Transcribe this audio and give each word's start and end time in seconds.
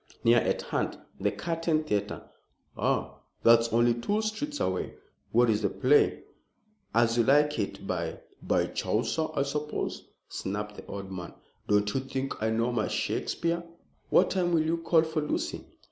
"Near 0.23 0.39
at 0.39 0.63
hand. 0.63 0.97
The 1.19 1.31
Curtain 1.31 1.83
Theatre." 1.83 2.23
"Ah! 2.75 3.19
That's 3.43 3.67
only 3.71 3.93
two 3.93 4.23
streets 4.23 4.59
away. 4.59 4.95
What 5.31 5.47
is 5.47 5.61
the 5.61 5.69
play?" 5.69 6.23
"As 6.91 7.19
You 7.19 7.23
Like 7.23 7.59
It, 7.59 7.85
by" 7.85 8.19
"By 8.51 8.65
Chaucer, 8.65 9.27
I 9.35 9.43
suppose," 9.43 10.07
snapped 10.27 10.77
the 10.77 10.87
old 10.87 11.11
man. 11.11 11.35
"Don't 11.67 11.93
you 11.93 11.99
think 11.99 12.41
I 12.41 12.49
know 12.49 12.71
my 12.71 12.87
Shakespeare? 12.87 13.63
What 14.09 14.31
time 14.31 14.53
will 14.53 14.63
you 14.65 14.77
call 14.77 15.03
for 15.03 15.21
Lucy?" 15.21 15.65